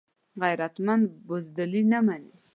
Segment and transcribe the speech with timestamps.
[0.41, 2.33] غیرتمند بزدلي نه مني